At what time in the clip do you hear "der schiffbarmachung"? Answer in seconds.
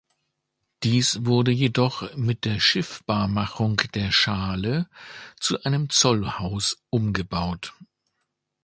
2.45-3.77